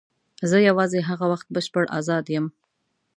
زه 0.49 0.57
یوازې 0.69 0.99
هغه 1.09 1.25
وخت 1.31 1.47
بشپړ 1.55 1.85
آزاد 1.99 2.25
یم. 2.35 2.45